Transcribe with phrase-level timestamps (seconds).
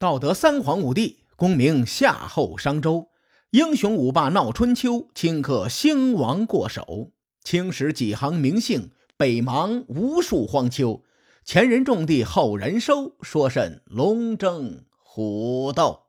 [0.00, 3.10] 道德三皇五帝，功名夏后商周，
[3.50, 7.12] 英雄五霸闹春秋，顷刻兴亡过手。
[7.44, 11.04] 青史几行名姓，北邙无数荒丘。
[11.44, 16.04] 前人种地，后人收，说甚龙争虎斗？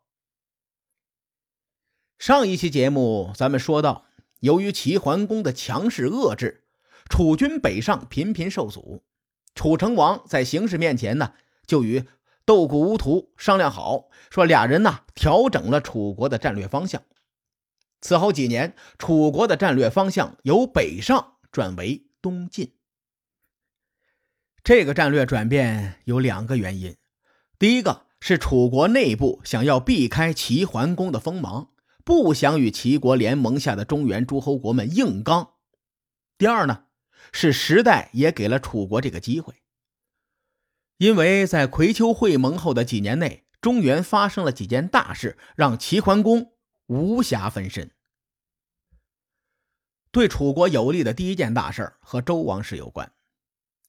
[2.18, 4.05] 上一期节目咱们说到，
[4.39, 6.64] 由于齐桓公的强势遏制，
[7.10, 9.04] 楚军北上频频受阻。
[9.54, 11.34] 楚成王在形势面前呢，
[11.68, 12.05] 就与
[12.46, 17.04] 斗谷无图商量好，说俩人呢调整了楚国的战略方向。
[18.02, 22.73] 此后几年，楚国的战略方向由北上转为东进。
[24.64, 26.95] 这个战略转变有两个原因：
[27.59, 31.72] 第一个是楚国内部想要避开齐桓公的锋芒，
[32.03, 35.55] 不想与齐国联盟下的中原诸侯国们硬刚；
[36.38, 36.86] 第二呢，
[37.31, 39.61] 是时代也给了楚国这个机会，
[41.02, 46.52] 因为在葵丘会盟后的几年内，中原发生了几件大事，让齐桓公。
[46.86, 47.89] 无暇分身。
[50.12, 53.12] 对楚国有利的第一件大事和周王室有关。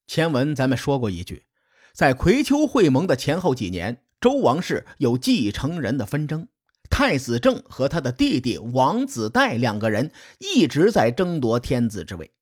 [0.06, 1.44] 前文咱们说过一句，
[1.92, 6.48] 在葵丘会盟的前后几年，周王室有继承人的纷争。
[6.88, 12.32] 太子正和他的弟弟王子带两个人一直在争夺天子之位。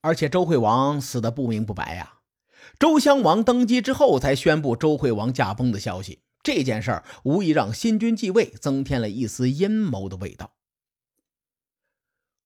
[0.00, 2.14] 而且周惠王死的不明不白呀，
[2.82, 6.24] 周襄王登基之后才宣布周惠王驾崩的消息。
[6.42, 10.56] 这件事儿无疑让新君继位增添了一丝阴谋的味道。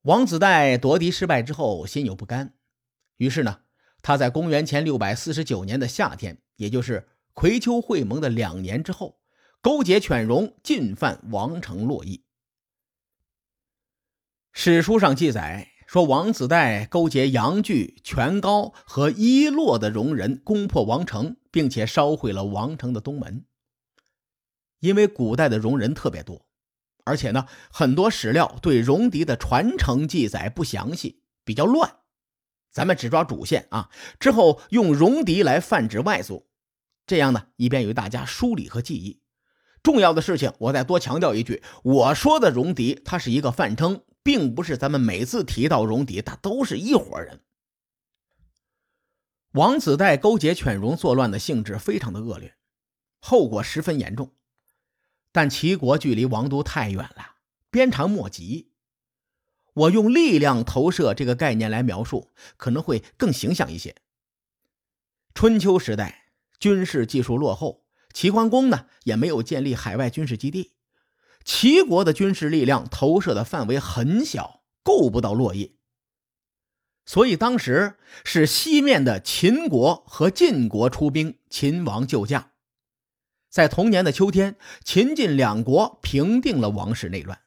[0.03, 2.53] 王子带夺嫡失败之后，心有不甘，
[3.17, 3.61] 于是呢，
[4.03, 9.19] 他在公元前六百四十九年的夏天，也就是葵丘会盟的两年之后，
[9.62, 12.27] 勾结犬戎进犯王城洛邑。
[14.53, 23.45] 史书上记载说，王子带勾结杨具、权高和伊洛的戎人，攻破王城，并且烧毁了王城的东门。
[24.81, 26.47] 因为古代的戎人特别多，
[27.05, 31.91] 而且呢，很多史料对戎狄的传承记载不详细，比较乱。
[32.72, 33.89] 咱们只抓主线啊，
[34.21, 36.49] 之后用戎狄来泛指外族，
[37.06, 39.22] 这样呢，以便于大家梳理和记忆。
[39.83, 47.42] 重要的事情，我再多强调一句：我说的戎狄，它是一个泛称，并不是咱们每次提到戎狄，他都是一伙人。
[49.53, 52.56] 王子带勾结犬戎作乱的性质非常的恶劣，
[53.20, 54.34] 后果十分严重。
[55.31, 57.36] 但齐国距离王都太远了，
[57.70, 58.72] 鞭长莫及。
[59.75, 63.94] 我用力量投射这个概念来描述，可能会更形象一些。
[65.34, 70.72] 春秋时代，军事技术落后，齐桓公呢也没有建立海外军事基地，
[71.47, 75.77] 齐国的军事力量投射的范围很小，够不到洛邑。
[77.07, 82.51] 所以当时是西面的秦国和晋国出兵，秦王救驾。
[83.49, 87.41] 在同年的秋天，秦晋两国平定了王室内乱。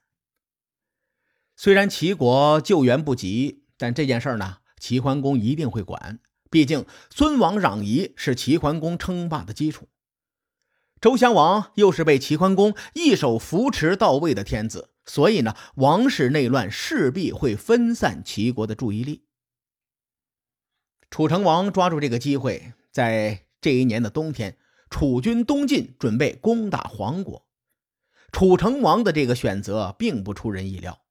[1.58, 6.22] 虽然齐国救援不及，但这件事呢，齐桓公一定会管。
[6.50, 9.90] 毕竟尊王攘夷是齐桓公称霸的基础。
[11.02, 19.24] 周襄王又是被齐桓公一手扶持到位的天子，所以呢，王室内乱势必会分散齐国的注意力。
[21.10, 24.58] 楚成王抓住这个机会，在这一年的冬天。
[24.90, 27.46] 楚军东进，准备攻打黄国。
[28.32, 31.02] 楚成王的这个选择并不出人意料。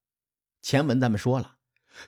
[0.61, 1.55] 前文咱们说了，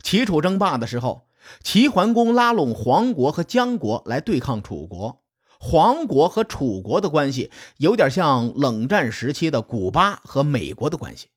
[0.03, 1.29] 齐楚争霸的时候，
[1.63, 5.25] 齐桓公拉拢黄国和姜国来对抗楚国。
[5.63, 11.29] 黄国和楚国的关系有点像冷战时期的古巴和美国的关系。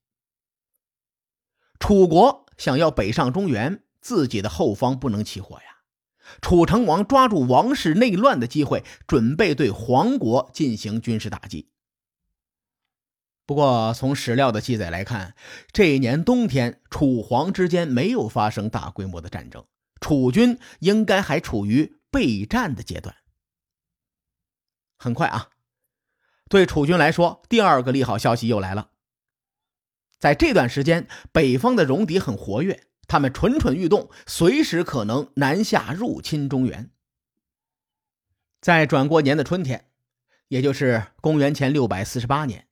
[1.77, 5.63] 楚国想要北上中原，自己的后方不能起火呀。
[6.41, 11.67] 楚成王抓住王室内乱的机会，准备对黄国进行军事打击。
[13.45, 15.35] 不过，从史料的记载来看，
[15.73, 19.65] 这一年冬天，楚黄之间没有发生大规模的战争，
[19.99, 23.13] 楚军应该还处于备战的阶段。
[25.03, 25.49] 很快啊，
[26.49, 28.91] 对楚军来说，第二个利好消息又来了。
[30.17, 32.85] 在这段时间，北方的戎狄很活跃。
[33.05, 36.89] 他们蠢蠢欲动，随时可能南下入侵中原。
[38.61, 39.89] 在转过年的春天，
[40.47, 42.65] 也就是公元前六百四十八年，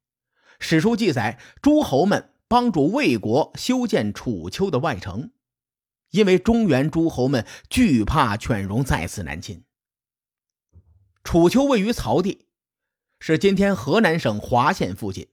[0.58, 5.32] 史书记载，诸侯们帮助魏国修建楚丘的外城，
[6.12, 9.66] 因为中原诸侯们惧怕犬戎再次南侵。
[11.24, 12.46] 楚丘位于曹地，
[13.20, 15.28] 是今天河南省滑县附近。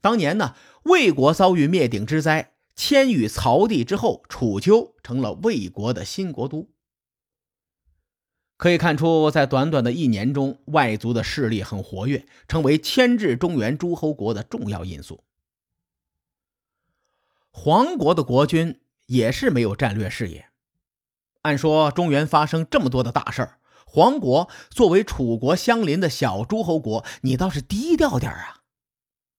[0.00, 2.54] 当年呢，魏国遭遇灭顶之灾。
[2.76, 6.70] 迁于曹地之后，楚丘成了魏国的新国都。
[8.56, 15.22] 可以看出，在短短的一年中，外族的势力很活跃，成为牵制中原诸侯国的重要因素。
[17.50, 20.48] 黄国的国君也是没有战略视野。
[21.42, 23.58] 按说，中原发生这么多的大事儿，
[23.92, 28.62] 黄国作为楚国相邻的小诸侯国，你倒是低调点啊！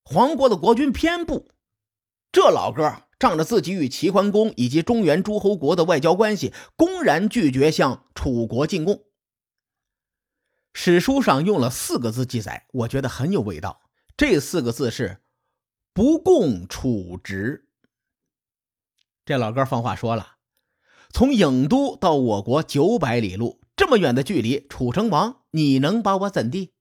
[0.03, 1.47] 黄国的国君偏不，
[2.33, 9.05] 这老哥仗着自己与齐桓公以及中原诸侯国的外交关系，公然拒绝向楚国进贡。
[10.73, 13.83] 史书上用了四个字记载，我觉得很有味道。
[14.17, 15.21] 这四个字是
[15.95, 17.69] “不共处直”。
[19.23, 20.35] 这老哥放话说了，
[21.09, 26.73] 从郢都到我国九百里路，这么远的距离，楚成王，你能把我怎地？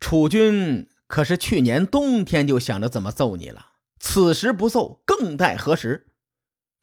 [0.00, 6.08] 楚军可是去年冬天就想着怎么揍你了，此时不揍，更待何时？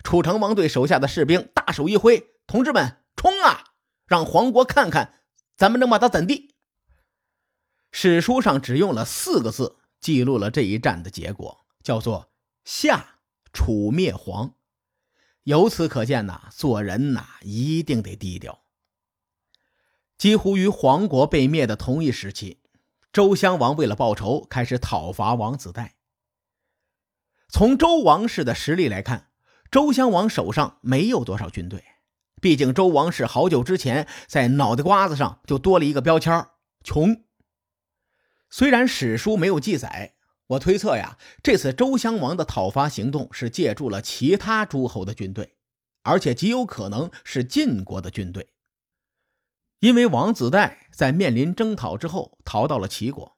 [0.04, 3.64] 楚成王对手下的士兵大手一挥：“同志们，冲啊！”
[4.06, 5.22] 让黄国看看，
[5.56, 6.56] 咱们能把他怎地？
[7.92, 12.32] 史书上只用了四个字记录了这一战的结果，叫做
[12.66, 13.20] “夏
[13.54, 14.56] 楚灭黄”。
[15.44, 18.64] 由此可见呐，做人呐一定得低调。
[20.18, 22.62] 几乎与黄国被灭的同一时期，
[23.12, 25.96] 周襄王为了报仇，开始讨伐王子带。
[27.50, 29.32] 从周王室的实力来看，
[29.70, 31.84] 周襄王手上没有多少军队。
[32.42, 36.48] 毕竟周王室好久之前在脑袋瓜子上就多了一个标签
[36.84, 37.24] 穷。
[38.50, 40.13] 虽然史书没有记载，
[40.48, 45.56] 我推测呀，这次周襄王的讨伐行动是借助了其他诸侯的军队，
[46.04, 48.50] 而且极有可能是晋国的军队。
[49.80, 53.38] 因为王子带在面临征讨之后逃到了齐国。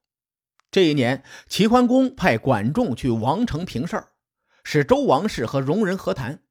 [0.71, 4.09] 这一年，齐桓公派管仲去王城平事儿，
[4.63, 6.43] 使周王室和戎人和谈。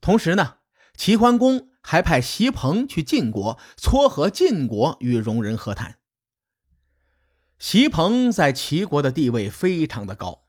[0.00, 0.56] 同时呢。
[0.96, 5.97] 齐桓公还派席鹏去晋国撮合晋国与戎人和谈。
[7.58, 10.44] 席鹏在齐国的地位非常的高，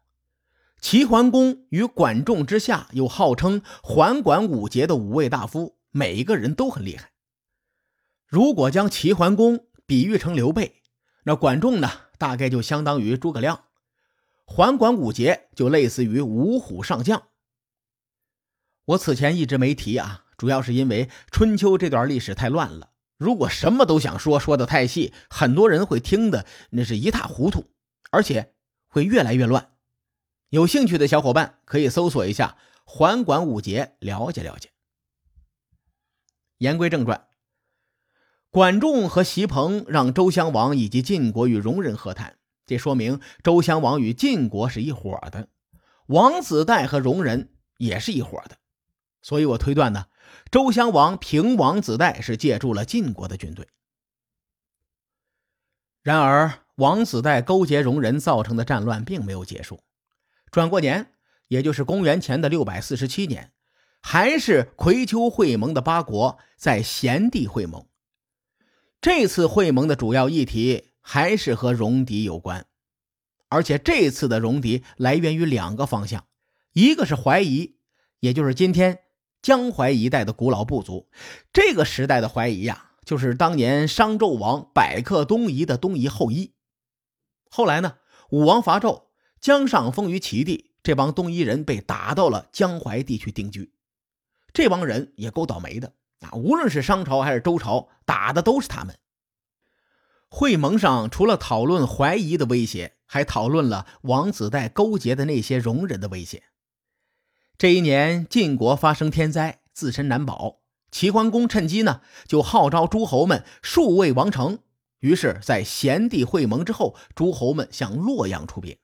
[0.79, 7.11] 齐桓公与管仲之下有号称桓管五杰的五位大夫，每一个人都很厉害。
[8.27, 10.83] 如果将齐桓公比喻成刘备，
[11.23, 11.89] 那管仲呢，
[12.19, 13.63] 大概就相当于诸葛亮，
[14.45, 17.23] 桓管五杰就类似于五虎上将。
[18.85, 20.25] 我此前一直没提啊。
[20.37, 27.65] 主要是因为春秋这段历史太乱了，如果什么都想说，说的太细，很多人会听的那是一塌糊涂，
[28.11, 28.53] 而且
[28.87, 29.73] 会越来越乱。
[30.47, 32.55] 有兴趣的小伙伴可以搜索一下
[32.85, 34.69] “桓管五杰”，了解了解。
[36.59, 37.27] 言归正传，
[38.49, 45.49] 管仲和席鹏让周襄王以及晋国与戎人和谈，这说明周襄王与晋国是一伙的，
[46.05, 48.57] 王子带和戎人也是一伙的，
[49.21, 50.05] 所以我推断呢。
[50.51, 53.67] 周襄王平王子带是借助了晋国的军队，
[56.01, 59.83] 然而王子带勾结戎人造成的战乱并没有结束。
[60.49, 61.13] 转过年，
[61.49, 63.51] 也就是公元前的六百四十七年，
[64.01, 67.85] 还是葵丘会盟的八国在咸地会盟。
[68.99, 72.65] 这次会盟的主要议题还是和戎狄有关，
[73.49, 76.25] 而且这次的戎狄来源于两个方向，
[76.73, 77.77] 一个是怀疑，
[78.19, 79.01] 也就是今天。
[79.41, 81.09] 江淮一带的古老部族，
[81.53, 86.53] 这个时代的怀疑呀，就是当年商纣王百克东夷的东夷后裔。
[87.49, 87.95] 后来呢，
[88.31, 89.05] 武王伐纣，
[89.39, 93.73] 姜尚封于齐地，这帮东夷人被打到了江淮地区定居。
[94.51, 96.31] 这帮人也够倒霉的啊！
[96.33, 98.97] 无论是商朝还是周朝，打的都是他们。
[100.27, 106.43] 会盟上除了讨论怀疑的威胁，还讨论了王子带勾结的那些戎人的威胁。
[107.59, 110.61] 这一年，晋国发生天灾，自身难保。
[110.91, 114.59] 齐桓公趁机呢，就号召诸侯们数位王城。
[115.01, 118.77] 于是，在咸地会盟之后，诸侯们向洛阳出兵。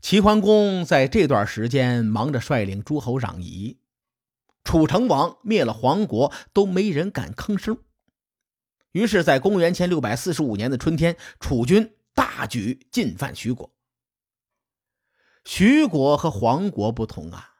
[0.00, 3.76] 齐桓公在这段时间忙着率领诸侯攘夷。
[4.64, 7.76] 楚成王灭了黄国，都没人敢吭声。
[8.92, 13.71] 于是，在公元前六百四十五年的春天，楚军大举进犯徐国。
[15.44, 17.50] 徐国和黄国不同啊，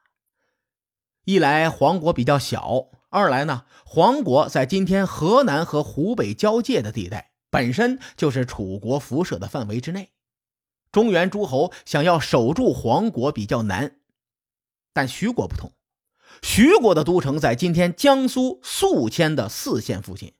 [1.24, 10.12] 一来黄国比较小，二来呢，黄国在今天河南和湖北交界的地带，本身就是楚国辐射的范围之内。
[10.92, 13.96] 中原诸侯想要守住黄国比较难，
[14.92, 15.72] 但徐国不同，
[16.42, 20.34] 徐国的都城在今天江苏宿迁的泗县附近，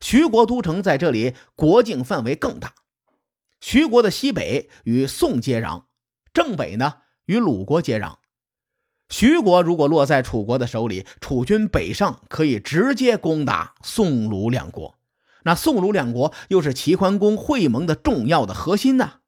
[0.00, 2.74] 徐国都城在这里国境范围更大，
[3.60, 5.84] 徐国的西北与宋接壤。
[6.34, 8.18] 正北呢，与鲁国接壤；
[9.08, 14.98] 徐国如果落在楚国的手里，楚军北上可以直接攻打宋鲁两国。
[15.44, 19.20] 那宋鲁两国又是齐桓公会盟的重要的核心呐。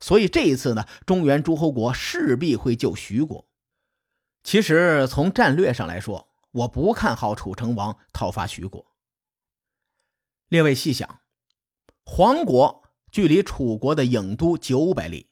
[0.00, 3.46] 所以这一次呢，中原诸侯国势必会救徐国。
[4.42, 8.86] 其实从战略上来说，我不看好楚成王讨伐徐国。
[10.48, 11.20] 列位细想，
[12.04, 15.28] 黄国距离楚国的郢都九百里，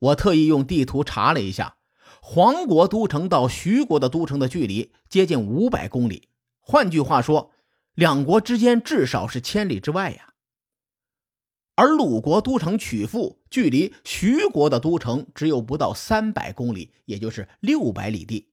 [0.00, 1.76] 我特意用地图查了一下，
[2.20, 6.28] 黄国都城到徐国的都城的距离接近五百公里。
[6.58, 7.52] 换句话说，
[7.94, 10.34] 两国之间至少是千里之外呀。
[11.76, 18.52] 而鲁国都城曲阜距离徐国的都城只有不到三百公里，也就是六百里地。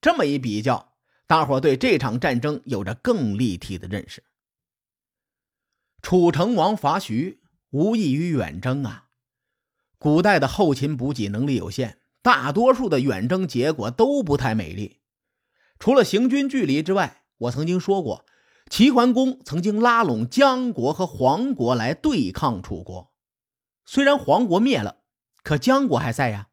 [0.00, 0.94] 这么一比较，
[1.26, 4.24] 大伙对这场战争有着更立体的认识。
[6.02, 9.03] 楚成王伐徐，无异于远征啊！
[9.98, 15.00] 古代的后勤补给能力有限，大多数的远征结果都不太美丽。
[15.78, 18.24] 除了行军距离之外，我曾经说过。
[18.70, 23.12] 齐桓公曾经拉拢姜国和黄国来对抗楚国，
[23.84, 25.02] 虽然黄国灭了，
[25.42, 26.48] 可姜国还在呀。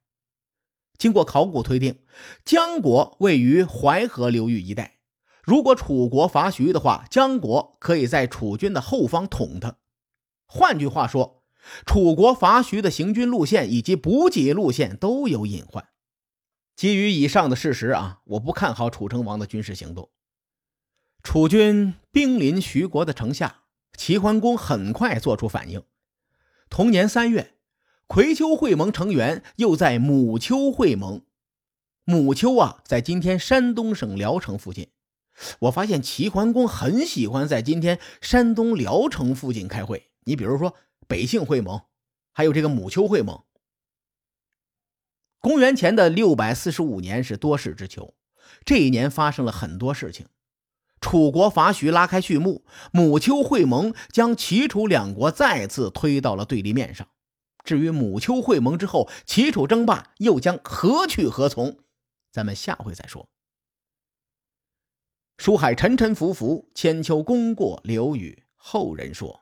[0.97, 2.03] 经过考古推定，
[2.43, 4.99] 姜国位于淮河流域一带。
[5.41, 9.77] 如果楚国伐徐的话，姜国可以在楚军的后方捅他。
[10.45, 11.40] 换句话说，
[11.85, 15.87] 楚国伐徐的行军路线以及补给路线都有隐患。
[16.75, 20.09] 基于以上的事实啊，我不看好楚成王的军事行动。
[21.21, 23.63] 楚军兵临徐国的城下，
[23.95, 25.83] 齐桓公很快做出反应。
[26.69, 27.55] 同年三月，
[28.07, 31.21] 葵丘会盟成员又在母丘会盟。
[32.03, 34.87] 母丘啊，在今天山东省聊城附近。
[35.59, 40.09] 我发现齐桓公很喜欢在今天山东聊城附近开会。
[40.23, 40.75] 你比如说
[41.11, 41.81] 北杏会盟，
[42.31, 43.43] 还有这个母丘会盟。
[45.41, 48.15] 公元前的六百四十五年是多事之秋，
[48.63, 50.29] 这一年发生了很多事情。
[51.01, 52.63] 楚国伐徐拉开序幕，
[52.93, 57.05] 母丘会盟将齐楚两国再次推到了对立面上。
[57.65, 61.79] 至于母丘会盟之后，齐楚争霸又将何去何从，
[62.31, 63.27] 咱们下回再说。
[65.37, 69.41] 书海沉沉浮浮，千秋功过留与后人说。